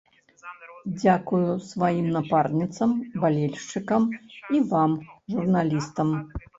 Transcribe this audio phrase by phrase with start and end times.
[0.95, 1.41] Дзякую
[1.73, 2.89] сваім напарніцам,
[3.23, 4.03] балельшчыкам
[4.55, 5.01] і вам,
[5.39, 6.07] журналістам.